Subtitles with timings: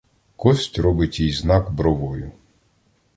[0.35, 2.31] Кость робить їй знак бровою.